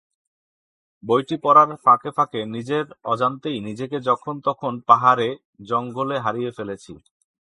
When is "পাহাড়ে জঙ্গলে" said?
4.87-6.15